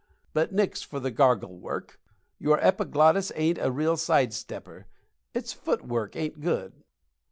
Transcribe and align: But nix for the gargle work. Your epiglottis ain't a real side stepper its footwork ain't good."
But 0.33 0.51
nix 0.51 0.81
for 0.81 0.99
the 0.99 1.11
gargle 1.11 1.59
work. 1.59 2.01
Your 2.39 2.57
epiglottis 2.59 3.31
ain't 3.35 3.59
a 3.59 3.69
real 3.69 3.97
side 3.97 4.33
stepper 4.33 4.87
its 5.35 5.53
footwork 5.53 6.15
ain't 6.15 6.39
good." 6.41 6.73